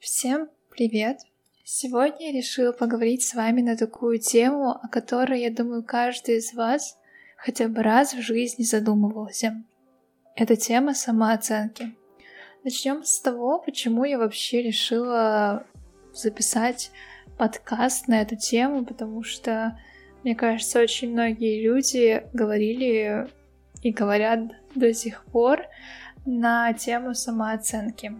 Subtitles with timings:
[0.00, 1.22] Всем привет!
[1.64, 6.54] Сегодня я решила поговорить с вами на такую тему, о которой, я думаю, каждый из
[6.54, 6.96] вас
[7.36, 9.60] хотя бы раз в жизни задумывался.
[10.36, 11.96] Это тема самооценки.
[12.62, 15.66] Начнем с того, почему я вообще решила
[16.14, 16.92] записать
[17.36, 19.80] подкаст на эту тему, потому что,
[20.22, 23.26] мне кажется, очень многие люди говорили
[23.82, 24.42] и говорят
[24.76, 25.66] до сих пор
[26.24, 28.12] на тему самооценки.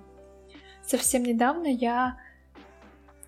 [0.88, 2.16] Совсем недавно я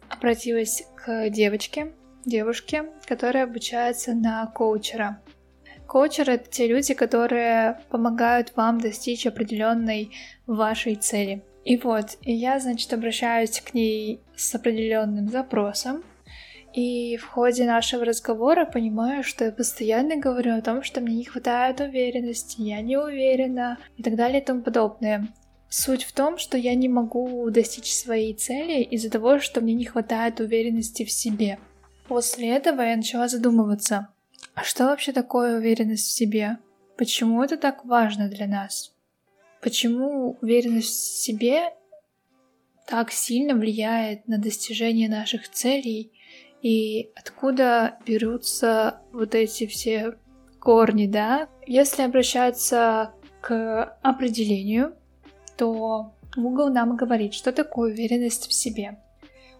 [0.08, 1.92] обратилась к девочке,
[2.24, 5.20] девушке, которая обучается на коучера.
[5.86, 10.10] Коучеры— это те люди, которые помогают вам достичь определенной
[10.46, 11.44] вашей цели.
[11.66, 16.02] И вот, и я, значит, обращаюсь к ней с определенным запросом,
[16.72, 21.24] и в ходе нашего разговора понимаю, что я постоянно говорю о том, что мне не
[21.24, 25.28] хватает уверенности, я не уверена и так далее и тому подобное.
[25.72, 29.84] Суть в том, что я не могу достичь своей цели из-за того, что мне не
[29.84, 31.60] хватает уверенности в себе.
[32.08, 34.08] После этого я начала задумываться,
[34.54, 36.58] а что вообще такое уверенность в себе?
[36.96, 38.92] Почему это так важно для нас?
[39.62, 41.72] Почему уверенность в себе
[42.88, 46.10] так сильно влияет на достижение наших целей
[46.62, 50.18] и откуда берутся вот эти все
[50.58, 51.48] корни, да?
[51.64, 54.96] Если обращаться к определению,
[55.60, 58.96] то Google нам говорит, что такое уверенность в себе.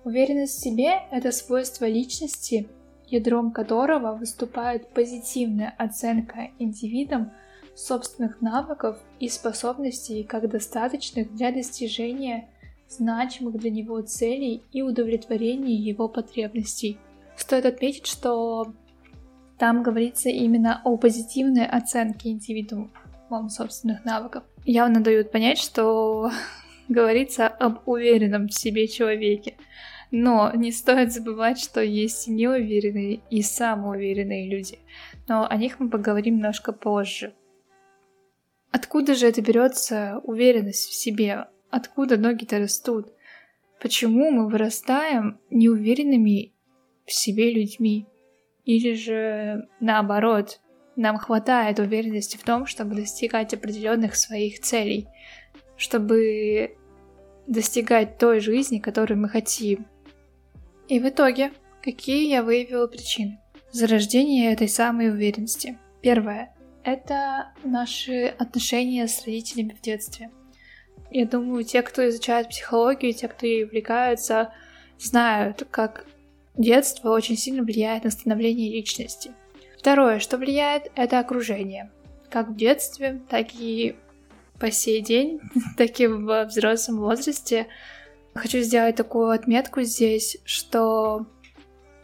[0.03, 2.71] Уверенность в себе— это свойство личности,
[3.07, 7.33] ядром которого выступает позитивная оценка индивидом
[7.77, 12.49] собственных навыков и способностей как достаточных для достижения
[12.89, 16.99] значимых для него целей и удовлетворения его потребностей.
[17.37, 18.73] Стоит отметить, что
[19.59, 24.45] там говорится именно о позитивной оценке индивидуума собственных навыков.
[24.65, 26.31] Явно дают понять, что
[26.89, 29.55] говорится об уверенном в себе человеке.
[30.11, 34.79] Но не стоит забывать, что есть неуверенные и самоуверенные люди.
[35.29, 37.33] Но о них мы поговорим немножко позже.
[38.73, 41.47] Откуда же это берется уверенность в себе?
[41.71, 43.13] Откуда ноги-то растут?
[43.81, 46.53] Почему мы вырастаем неуверенными
[47.07, 48.07] в себе людьми?
[48.65, 50.61] Или же наоборот,
[51.01, 55.09] нам хватает уверенности в том, чтобы достигать определенных своих целей,
[55.77, 56.77] чтобы
[57.47, 59.87] достигать той жизни, которую мы хотим.
[60.89, 61.53] И в итоге,
[61.83, 63.41] какие я выявила причины
[63.73, 65.79] зарождения этой самой уверенности?
[66.03, 70.31] Первое— это наши отношения с родителями в детстве—
[71.11, 74.53] я думаю, те, кто изучает психологию, те, кто ей увлекаются,
[74.99, 76.07] знают, как
[76.57, 79.33] детство очень сильно влияет на становление личности.
[79.81, 81.91] Второе, что влияет, это окружение.
[82.29, 83.97] Как в детстве, так и
[84.59, 85.41] по сей день,
[85.79, 87.67] так и в взрослом возрасте.
[88.35, 91.25] Хочу сделать такую отметку здесь, что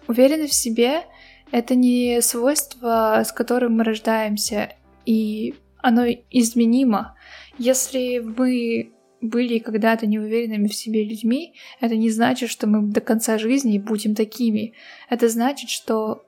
[0.08, 1.02] уверенность в себе—
[1.52, 4.72] это не свойство, с которым мы рождаемся,
[5.04, 7.14] и оно изменимо.
[7.58, 13.36] Если мы были когда-то неуверенными в себе людьми, это не значит, что мы до конца
[13.36, 14.72] жизни будем такими.
[15.10, 16.25] Это значит, что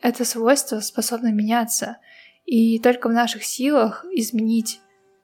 [0.00, 1.98] это свойство способно меняться.
[2.46, 4.80] И только в наших силах изменить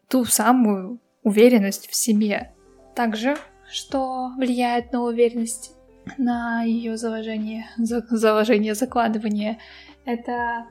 [0.08, 2.52] ту самую уверенность в себе.
[2.94, 3.36] Также,
[3.70, 5.72] что влияет на уверенность,
[6.18, 9.58] на ее заложение, заложение, закладывание,
[10.04, 10.66] это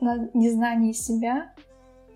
[0.00, 1.52] незнание себя,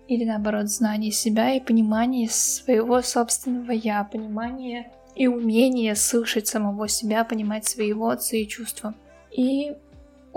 [0.07, 7.23] или наоборот знание себя и понимание своего собственного я, понимание и умение слышать самого себя,
[7.23, 8.95] понимать свои эмоции и чувства.
[9.31, 9.75] И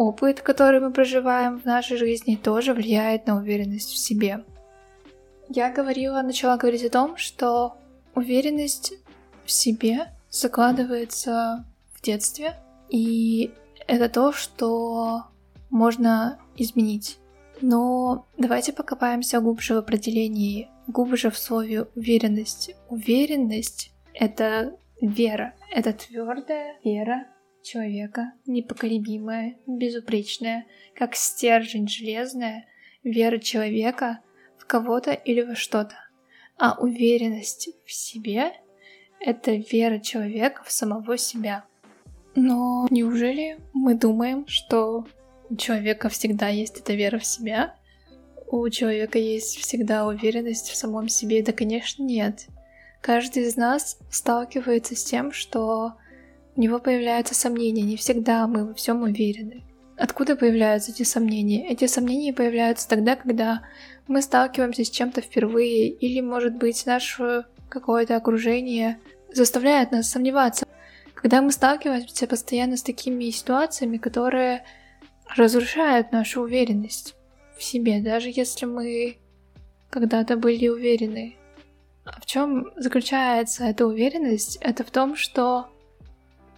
[0.03, 4.45] опыт, который мы проживаем в нашей жизни, тоже влияет на уверенность в себе.
[5.49, 7.77] Я говорила, начала говорить о том, что
[8.15, 8.95] уверенность
[9.45, 12.55] в себе закладывается в детстве,
[12.89, 13.53] и
[13.87, 15.25] это то, что
[15.71, 17.19] можно изменить.
[17.61, 22.75] Но давайте покопаемся глубже в определении, глубже в слове уверенность.
[22.89, 27.27] Уверенность— это вера, это твердая вера
[27.63, 32.67] человека, непоколебимая, безупречная, как стержень железная,
[33.03, 34.21] вера человека
[34.59, 35.95] в кого-то или во что-то.
[36.59, 38.53] А уверенность в себе—
[39.21, 41.65] это вера человека в самого себя.
[42.35, 45.07] Но неужели мы думаем, что
[45.49, 47.77] у человека всегда есть эта вера в себя,
[48.47, 51.43] у человека есть всегда уверенность в самом себе.
[51.43, 52.47] Да, конечно, нет.
[53.01, 55.95] Каждый из нас сталкивается с тем, что
[56.57, 57.83] у него появляются сомнения.
[57.83, 59.63] Не всегда мы во всем уверены.
[59.97, 61.67] Откуда появляются эти сомнения?
[61.69, 63.63] Эти сомнения появляются тогда, когда
[64.09, 68.99] мы сталкиваемся с чем-то впервые, или, может быть, наше какое-то окружение
[69.33, 70.67] заставляет нас сомневаться.
[71.15, 74.65] Когда мы сталкиваемся постоянно с такими ситуациями, которые
[75.37, 77.15] разрушают нашу уверенность
[77.57, 79.19] в себе, даже если мы
[79.89, 81.37] когда-то были уверены.
[82.05, 84.57] А в чем заключается эта уверенность?
[84.57, 85.72] Это в том, что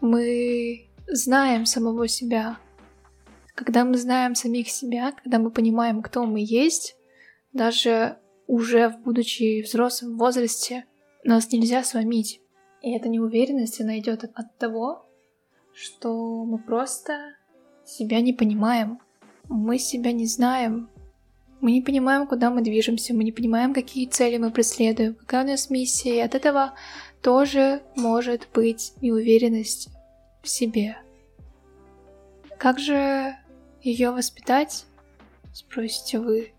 [0.05, 2.59] мы знаем самого себя.
[3.55, 6.97] Когда мы знаем самих себя, когда мы понимаем, кто мы есть,
[7.53, 10.85] даже уже в будучи взрослом возрасте,
[11.25, 12.41] нас нельзя сломить.
[12.83, 15.07] И эта неуверенность, она идет от того,
[15.73, 17.37] что мы просто
[17.87, 19.01] себя не понимаем.
[19.49, 20.91] Мы себя не знаем.
[21.61, 25.49] Мы не понимаем, куда мы движемся, мы не понимаем, какие цели мы преследуем, какая у
[25.49, 26.17] нас миссия.
[26.17, 26.75] И от этого
[27.23, 29.89] тоже может быть неуверенность
[30.45, 30.97] в себе.
[32.59, 33.37] Как же
[33.83, 34.87] ее воспитать?
[35.53, 36.53] Спросите вы.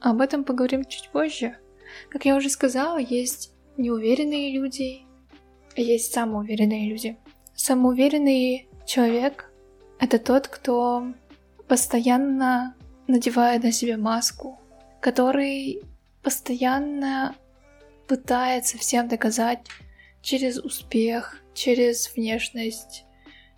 [0.00, 1.56] Об этом поговорим чуть позже.
[2.08, 5.02] Как я уже сказала, есть неуверенные люди,
[5.76, 7.18] есть самоуверенные люди.
[7.54, 9.52] Самоуверенный человек—
[9.98, 11.12] это тот, кто
[11.68, 12.74] постоянно
[13.06, 14.58] надевает на себя маску,
[15.00, 15.82] который
[16.22, 17.34] постоянно
[18.06, 19.60] пытается всем доказать
[20.22, 23.04] через успех, через внешность,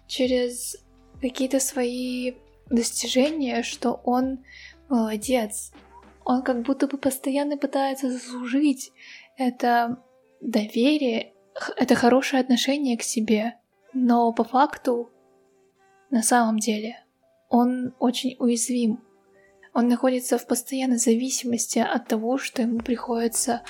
[0.07, 0.77] через
[1.21, 2.35] какие-то свои
[2.71, 4.45] достижения, что он
[4.89, 5.73] молодец.
[6.25, 8.93] Он как будто бы постоянно пытается заслужить
[9.37, 10.03] это
[10.41, 11.33] доверие,
[11.77, 13.57] это хорошее отношение к себе.
[13.93, 15.11] Но по факту,
[16.11, 17.05] на самом деле,
[17.49, 19.03] он очень уязвим.
[19.75, 23.63] Он находится в постоянной зависимости от того, что ему приходится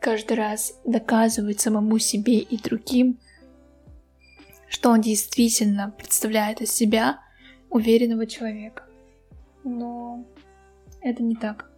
[0.00, 3.18] каждый раз доказывать самому себе и другим,
[4.72, 7.20] что он действительно представляет из себя
[7.68, 8.84] уверенного человека.
[9.64, 10.24] Но
[11.02, 11.70] это не так.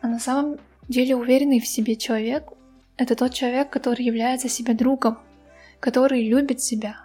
[0.00, 2.48] А на самом деле уверенный в себе человек—
[2.96, 5.18] это тот человек, который является себе другом,
[5.78, 6.96] который любит себя,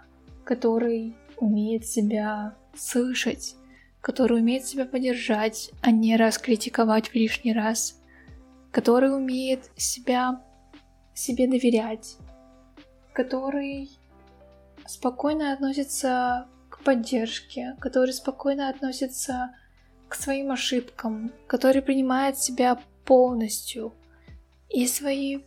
[0.44, 3.56] который умеет себя слышать,
[4.02, 8.02] который умеет себя поддержать, а не раскритиковать в лишний раз,
[8.72, 10.42] который умеет себя
[11.14, 12.18] себе доверять,
[13.14, 13.92] который
[14.88, 19.56] спокойно относится к поддержке, который спокойно относится
[20.08, 23.94] к своим ошибкам, который принимает себя полностью.
[24.70, 25.40] И свои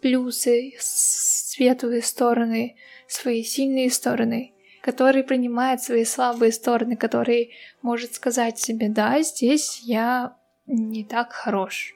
[0.00, 2.76] плюсы, светлые стороны,
[3.08, 4.52] свои сильные стороны,
[4.82, 7.52] который принимает свои слабые стороны, который
[7.82, 10.36] может сказать себе, да, здесь я
[10.66, 11.94] не так хорош,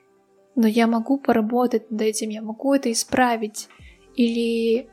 [0.57, 3.69] но я могу поработать над этим, я могу это исправить,
[4.17, 4.89] или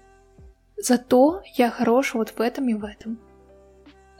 [0.77, 3.19] Зато я хорош вот в этом и в этом.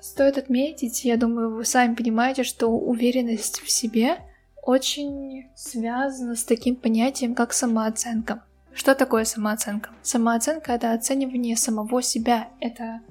[0.02, 4.18] Стоит отметить, я думаю, вы сами понимаете, что уверенность в себе
[4.64, 8.44] очень связана с таким понятием, как самооценка.
[8.74, 9.92] Что такое самооценка?
[10.02, 13.02] Самооценка— это оценивание самого себя, это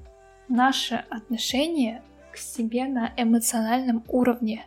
[0.48, 2.02] наше отношение
[2.32, 4.66] к себе на эмоциональном уровне.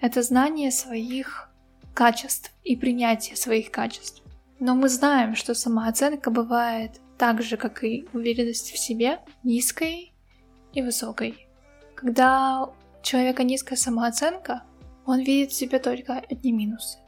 [0.00, 1.48] Это знание своих
[1.94, 4.22] качеств и принятие своих качеств.
[4.58, 10.12] Но мы знаем, что самооценка бывает так же, как и уверенность в себе, низкой
[10.72, 11.46] и высокой.
[11.94, 14.64] Когда у человека низкая самооценка,
[15.06, 16.98] он видит в себе только одни минусы.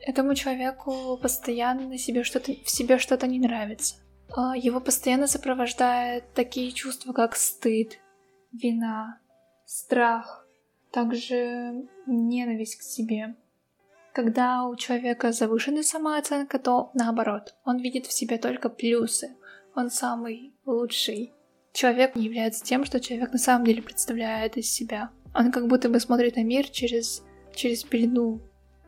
[0.00, 3.96] Этому человеку постоянно себе что-то, в себе что-то не нравится.
[4.34, 7.98] А его постоянно сопровождают такие чувства, как стыд,
[8.52, 9.20] вина,
[9.66, 10.46] страх,
[10.92, 13.36] также ненависть к себе.
[14.12, 19.36] Когда у человека завышенная самооценка, то наоборот, он видит в себе только плюсы,
[19.74, 21.32] он самый лучший.
[21.72, 25.10] Человек не является тем, что человек на самом деле представляет из себя.
[25.34, 27.22] Он как будто бы смотрит на мир через,
[27.54, 28.40] через пелену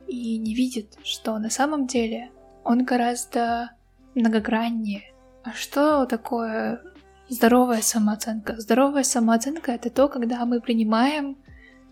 [0.09, 2.31] и не видит, что на самом деле
[2.65, 3.71] он гораздо
[4.15, 5.12] многограннее.
[5.45, 6.83] А что такое
[7.29, 8.61] здоровая самооценка?
[8.61, 11.39] Здоровая самооценка— это то, когда мы принимаем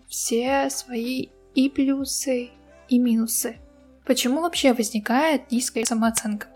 [0.07, 2.49] все свои и плюсы,
[2.89, 3.57] и минусы.
[4.05, 6.47] Почему вообще возникает низкая самооценка?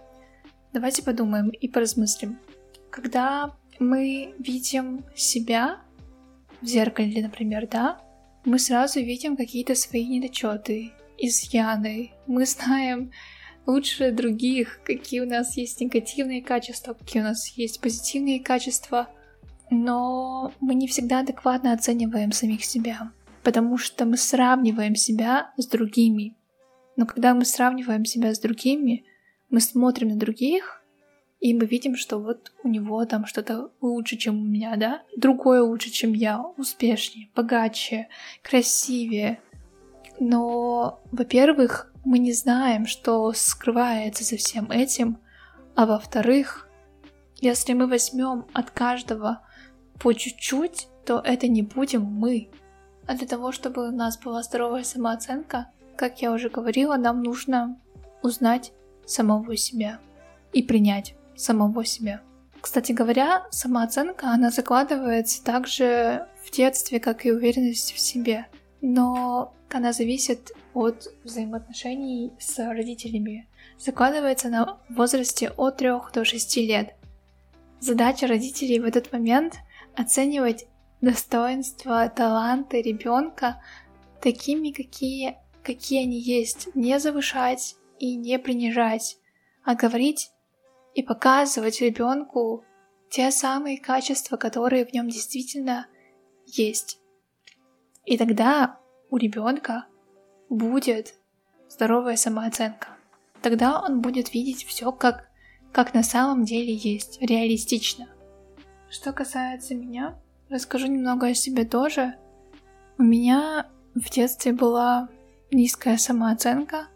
[0.76, 2.38] Давайте подумаем и поразмыслим.
[2.90, 5.80] Когда мы видим себя
[6.62, 8.02] в зеркале, например, да,
[8.44, 12.12] мы сразу видим какие-то свои недочеты, изъяны.
[12.28, 13.14] Мы знаем
[13.66, 19.08] лучше других, какие у нас есть негативные качества, какие у нас есть позитивные качества.
[19.70, 23.14] Но мы не всегда адекватно оцениваем самих себя,
[23.44, 26.36] потому что мы сравниваем себя с другими.
[26.98, 29.06] Но когда мы сравниваем себя с другими,
[29.50, 30.82] мы смотрим на других,
[31.40, 35.04] и мы видим, что вот у него там что-то лучше, чем у меня, да?
[35.16, 38.08] Другое лучше, чем я, успешнее, богаче,
[38.42, 39.40] красивее.
[40.20, 45.18] Но, во-первых, мы не знаем, что скрывается за всем этим,
[45.76, 46.70] А во-вторых,
[47.36, 49.42] если мы возьмем от каждого
[50.00, 52.50] по чуть-чуть, то это не будем мы.
[53.08, 57.80] А для того, чтобы у нас была здоровая самооценка, как я уже говорила, нам нужно
[58.24, 58.72] узнать
[59.06, 60.00] самого себя
[60.54, 62.22] и принять самого себя.
[62.62, 68.48] Кстати говоря, самооценка, она закладывается также в детстве, как и уверенность в себе.
[68.82, 73.48] Но она зависит от взаимоотношений с родителями.
[73.78, 76.96] Закладывается на возрасте от 3 до 6 лет.
[77.80, 79.58] Задача родителей в этот момент
[79.96, 80.66] оценивать
[81.02, 83.62] достоинства, таланты ребенка
[84.22, 89.18] такими, какие, какие они есть, не завышать и не принижать,
[89.64, 90.32] а говорить
[90.94, 92.64] и показывать ребенку
[93.10, 95.88] те самые качества, которые в нем действительно
[96.46, 97.00] есть.
[98.06, 99.86] И тогда у ребенка
[100.50, 101.16] будет
[101.70, 102.90] здоровая самооценка.
[103.42, 105.30] Тогда он будет видеть все как,
[105.72, 108.08] как на самом деле есть, реалистично.
[108.90, 112.16] Что касается меня, расскажу немного о себе тоже.
[112.98, 115.10] У меня в детстве была
[115.52, 116.88] низкая самооценка.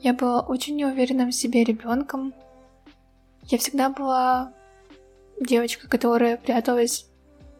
[0.00, 2.32] Я была очень неуверенным в себе ребенком.
[3.44, 4.52] Я всегда была
[5.40, 7.08] девочка, которая пряталась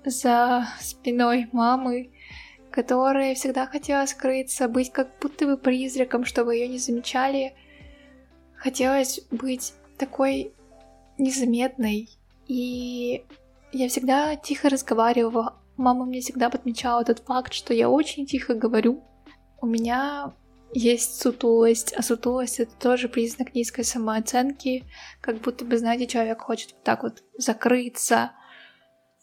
[0.04, 2.11] за спиной мамы,
[2.71, 7.54] которая всегда хотела скрыться, быть как будто бы призраком, чтобы ее не замечали.
[8.54, 10.52] Хотелось быть такой
[11.18, 12.09] незаметной.
[12.47, 13.25] И
[13.73, 15.57] я всегда тихо разговаривала.
[15.76, 19.02] Мама мне всегда подмечала тот факт, что я очень тихо говорю.
[19.61, 20.33] У меня
[20.73, 24.85] есть сутулость, а сутулость это тоже признак низкой самооценки,
[25.21, 28.33] как будто бы, знаете, человек хочет вот так вот закрыться.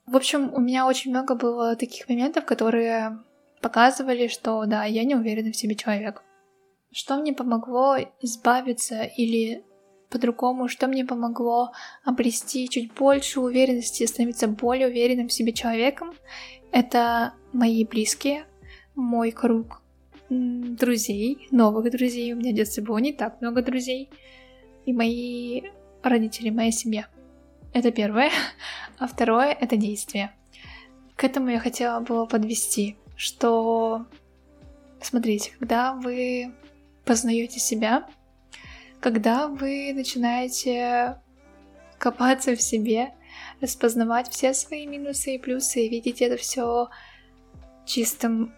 [0.06, 3.20] В общем, у меня очень много было таких моментов, которые
[3.62, 6.24] показывали, что да, я не уверена в себе человек.
[6.92, 9.66] Что мне помогло избавиться или
[10.10, 11.72] по-другому, что мне помогло
[12.04, 16.14] обрести чуть больше уверенности, становиться более уверенным в себе человеком,
[16.72, 18.46] это мои близкие,
[18.96, 19.82] мой круг
[20.30, 22.34] друзей, новых друзей.
[22.34, 24.10] У меня в детстве было не так много друзей.
[24.86, 25.64] И мои
[26.04, 27.08] родители, моя семья.
[27.74, 28.32] Это первое.
[28.98, 30.32] А второе— это действие.
[31.18, 34.06] К этому я хотела было подвести, что,
[35.02, 36.54] смотрите, когда вы
[37.04, 38.08] познаете себя,
[39.02, 41.20] когда вы начинаете
[41.98, 43.14] копаться в себе,
[43.60, 46.90] распознавать все свои минусы и плюсы, и видеть это все
[47.86, 48.54] чистым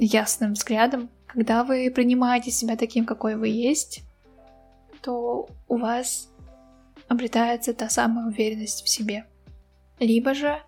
[0.00, 4.02] ясным взглядом, когда вы принимаете себя таким, какой вы есть,
[5.02, 6.28] то у вас
[7.08, 9.26] обретается та самая уверенность в себе.
[9.98, 10.62] Либо же,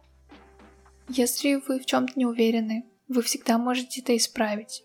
[1.09, 4.85] если вы в чем-то не уверены, вы всегда можете это исправить.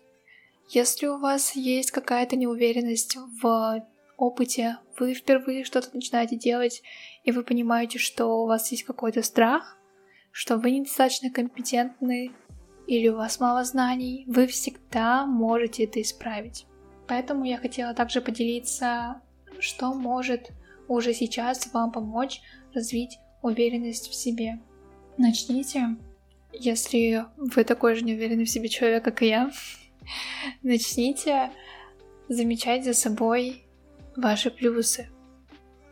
[0.70, 3.86] Если у вас есть какая-то неуверенность в
[4.16, 6.82] опыте, вы впервые что-то начинаете делать,
[7.24, 9.76] и вы понимаете, что у вас есть какой-то страх,
[10.30, 12.32] что вы недостаточно компетентны
[12.88, 16.64] или у вас мало знаний, вы всегда можете это исправить.
[17.06, 19.20] Поэтому я хотела также поделиться,
[19.60, 20.52] что может
[20.88, 22.40] уже сейчас вам помочь
[22.74, 24.58] развить уверенность в себе.
[25.18, 25.96] Начните,
[26.54, 29.50] если вы такой же неуверенный в себе человек, как и я,
[30.62, 31.50] начните
[32.30, 33.64] замечать за собой
[34.16, 35.10] ваши плюсы.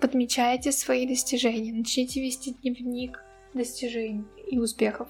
[0.00, 3.23] Подмечайте свои достижения, начните вести дневник
[3.53, 5.09] достижений и успехов.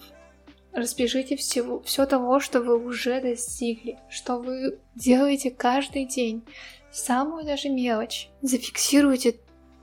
[0.76, 6.45] Распишите всего, все того, что вы уже достигли, что вы делаете каждый день,
[6.92, 8.28] самую даже мелочь.
[8.42, 9.37] Зафиксируйте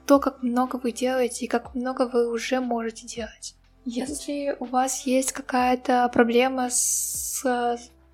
[0.06, 3.56] то, как много вы делаете и как много вы уже можете делать.
[3.86, 7.44] Если у вас есть какая-то проблема с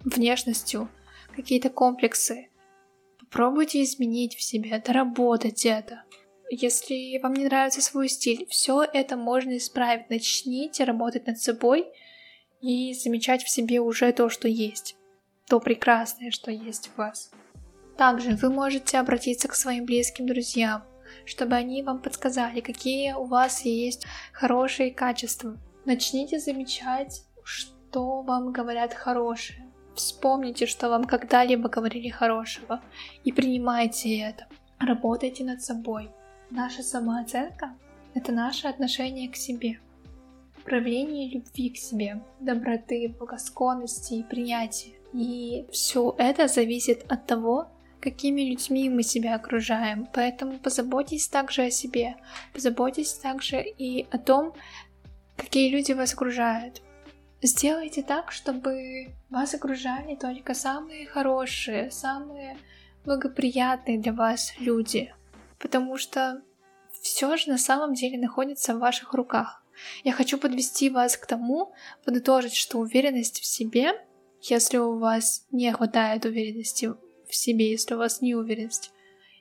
[0.06, 0.88] внешностью,
[1.36, 2.48] какие-то комплексы,
[3.20, 6.04] попробуйте изменить в себе, доработать это.
[6.50, 10.10] Если вам не нравится свой стиль, все это можно исправить.
[10.10, 11.86] Начните работать над собой–
[12.62, 14.96] и замечать в себе уже то, что есть,
[15.48, 17.32] то прекрасное, что есть в вас.
[17.98, 20.84] Также вы можете обратиться к своим близким друзьям,
[21.26, 25.58] чтобы они вам подсказали, какие у вас есть хорошие качества.
[25.86, 29.66] Начните замечать, что вам говорят хорошее.
[29.96, 32.82] Вспомните, что вам когда-либо говорили хорошего,
[33.26, 34.48] и принимайте это.
[34.80, 36.10] Работайте над собой.
[36.52, 37.76] Наша самооценка—
[38.14, 39.80] это наше отношение к себе
[40.70, 44.94] проявление любви к себе, доброты, благосклонности и принятия.
[45.14, 50.08] И все это зависит от того, какими людьми мы себя окружаем.
[50.14, 52.16] Поэтому позаботьтесь также о себе,
[52.54, 54.54] позаботьтесь также и о том,
[55.36, 56.84] какие люди вас окружают.
[57.42, 62.58] Сделайте так, чтобы вас окружали только самые хорошие, самые
[63.06, 65.14] благоприятные для вас люди.
[65.58, 66.44] Потому что
[67.02, 69.59] все же на самом деле находится в ваших руках.
[70.04, 71.74] Я хочу подвести вас к тому,
[72.06, 73.94] подытожить, что уверенность в себе,
[74.42, 76.94] если у вас не хватает уверенности
[77.28, 78.92] в себе, если у вас не уверенность,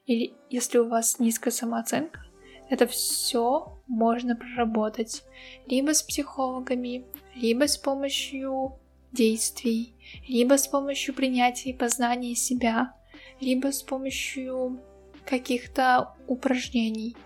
[0.07, 2.21] или если у вас низкая самооценка,
[2.69, 5.25] это все можно проработать
[5.67, 8.79] либо с психологами, либо с помощью
[9.13, 9.95] действий,
[10.27, 12.95] либо с помощью принятия и познания себя,
[13.41, 14.81] либо с помощью
[15.25, 17.17] каких-то упражнений.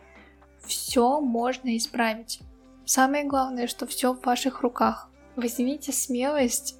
[0.64, 2.40] Все можно исправить.
[2.84, 5.08] Самое главное, что все в ваших руках.
[5.36, 6.76] Возьмите смелость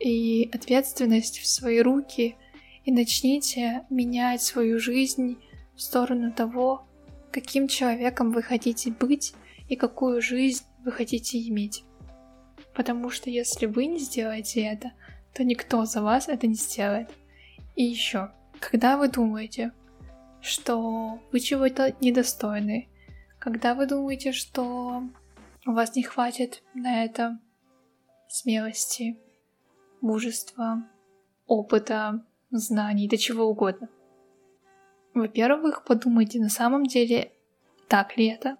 [0.00, 2.36] и ответственность в свои руки
[2.84, 5.38] и начните менять свою жизнь
[5.76, 6.86] в сторону того,
[7.30, 9.34] каким человеком вы хотите быть
[9.68, 11.84] и какую жизнь вы хотите иметь.
[12.74, 14.92] Потому что если вы не сделаете это,
[15.32, 17.10] то никто за вас это не сделает.
[17.76, 19.72] И еще, когда вы думаете,
[20.40, 22.88] что вы чего-то недостойны,
[23.38, 25.04] когда вы думаете, что
[25.66, 27.38] у вас не хватит на это
[28.28, 29.18] смелости,
[30.00, 30.88] мужества,
[31.46, 33.88] опыта, знаний, да чего угодно.
[35.14, 37.32] Во-первых, подумайте, на самом деле,
[37.88, 38.56] так ли это?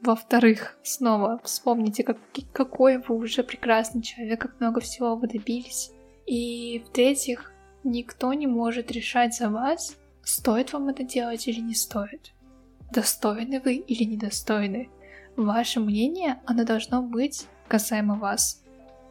[0.00, 2.18] Во-вторых, снова вспомните, как,
[2.52, 5.90] какой вы уже прекрасный человек, как много всего вы добились.
[6.26, 7.52] И в-третьих,
[7.82, 12.32] никто не может решать за вас, стоит вам это делать или не стоит.
[12.92, 14.88] Достойны вы или недостойны.
[15.38, 18.60] Ваше мнение, оно должно быть касаемо вас.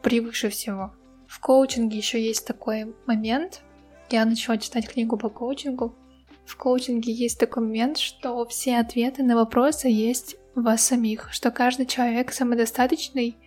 [0.02, 0.92] Превыше всего.
[1.26, 3.62] В коучинге еще есть такой момент.
[4.10, 5.96] Я начала читать книгу по коучингу.
[6.44, 11.86] В коучинге есть такой момент, что все ответы на вопросы есть вас самих, что каждый
[11.86, 13.38] человек самодостаточный,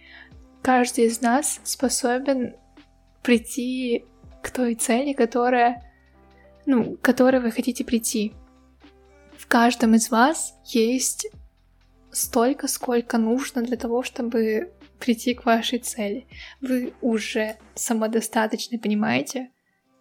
[0.63, 2.55] каждый из нас способен
[3.21, 4.05] прийти
[4.41, 5.83] к той цели, которая,
[6.65, 8.33] ну, к которой вы хотите прийти.
[9.38, 11.27] В каждом из вас есть
[12.12, 16.27] столько, сколько нужно для того, чтобы прийти к вашей цели.
[16.62, 19.51] Вы уже самодостаточны, понимаете?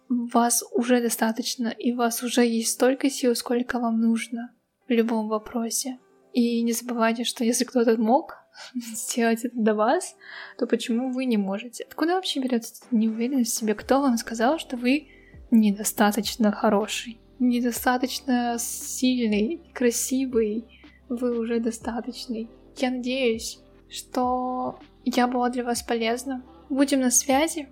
[0.09, 4.53] Вас уже достаточно, и у вас уже есть столько сил, сколько вам нужно
[4.87, 5.99] в любом вопросе.
[6.33, 8.37] И не забывайте, что если кто-то мог
[8.75, 10.15] сделать это до вас,
[10.57, 11.83] то почему вы не можете?
[11.83, 13.73] Откуда вообще берется неуверенность в себе?
[13.73, 15.07] Кто вам сказал, что вы
[15.49, 20.80] недостаточно хороший, недостаточно сильный, красивый,
[21.11, 22.49] вы уже достаточный?
[22.77, 26.41] Я надеюсь, что я была для вас полезна.
[26.69, 27.67] Будем на связи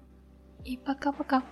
[0.65, 1.43] и пока-пока.